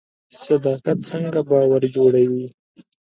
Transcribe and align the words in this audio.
صداقت 0.43 0.97
څنګه 1.09 1.39
باور 1.49 1.81
جوړوي؟ 1.95 2.45